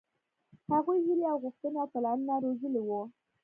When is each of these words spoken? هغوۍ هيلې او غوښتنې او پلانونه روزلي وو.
هغوۍ 0.71 0.99
هيلې 1.07 1.25
او 1.31 1.37
غوښتنې 1.43 1.77
او 1.81 1.87
پلانونه 1.93 2.35
روزلي 2.45 2.81
وو. 2.83 3.01